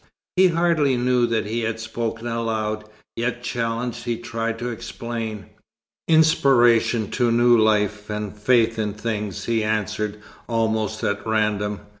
He 0.35 0.47
hardly 0.47 0.97
knew 0.97 1.27
that 1.27 1.45
he 1.45 1.59
had 1.59 1.79
spoken 1.79 2.25
aloud; 2.25 2.85
yet 3.15 3.43
challenged, 3.43 4.05
he 4.05 4.17
tried 4.17 4.57
to 4.57 4.69
explain. 4.69 5.45
"Inspiration 6.07 7.11
to 7.11 7.31
new 7.31 7.55
life 7.55 8.09
and 8.09 8.35
faith 8.35 8.79
in 8.79 8.95
things," 8.95 9.45
he 9.45 9.63
answered 9.63 10.19
almost 10.49 11.03
at 11.03 11.23
random. 11.27 11.81